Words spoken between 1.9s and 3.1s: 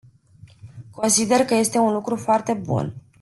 lucru foarte bun.